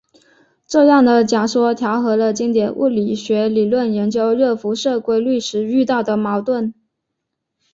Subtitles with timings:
[0.65, 6.73] 这样的假说调和了经典物理学理论研究热辐射规律时遇到的矛盾。